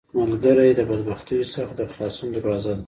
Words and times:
ملګری 0.19 0.71
د 0.75 0.81
بدبختیو 0.89 1.49
څخه 1.55 1.73
د 1.79 1.81
خلاصون 1.91 2.29
دروازه 2.33 2.71
ده 2.77 2.79